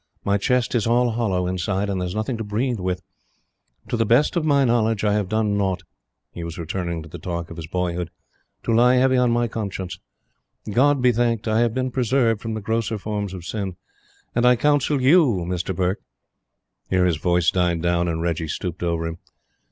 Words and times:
My 0.25 0.39
chest 0.39 0.73
is 0.73 0.87
all 0.87 1.11
hollow 1.11 1.45
inside, 1.45 1.87
and 1.87 2.01
there's 2.01 2.15
nothing 2.15 2.35
to 2.37 2.43
breathe 2.43 2.79
with. 2.79 3.03
To 3.89 3.95
the 3.95 4.03
best 4.03 4.35
of 4.35 4.43
my 4.43 4.65
knowledge 4.65 5.03
I 5.03 5.13
have 5.13 5.29
done 5.29 5.55
nowt" 5.59 5.83
he 6.31 6.43
was 6.43 6.57
returning 6.57 7.03
to 7.03 7.07
the 7.07 7.19
talk 7.19 7.51
of 7.51 7.57
his 7.57 7.67
boyhood 7.67 8.09
"to 8.63 8.73
lie 8.73 8.95
heavy 8.95 9.17
on 9.17 9.29
my 9.29 9.47
conscience. 9.47 9.99
God 10.73 11.03
be 11.03 11.11
thanked, 11.11 11.47
I 11.47 11.59
have 11.59 11.75
been 11.75 11.91
preserved 11.91 12.41
from 12.41 12.55
the 12.55 12.61
grosser 12.61 12.97
forms 12.97 13.31
of 13.31 13.45
sin; 13.45 13.75
and 14.33 14.43
I 14.43 14.55
counsel 14.55 14.99
YOU, 14.99 15.45
Mr. 15.47 15.75
Burke...." 15.75 15.99
Here 16.89 17.05
his 17.05 17.17
voice 17.17 17.51
died 17.51 17.83
down, 17.83 18.07
and 18.07 18.23
Reggie 18.23 18.47
stooped 18.47 18.81
over 18.81 19.05
him. 19.05 19.19